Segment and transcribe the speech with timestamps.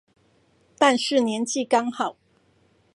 [0.79, 2.17] 但是年紀剛好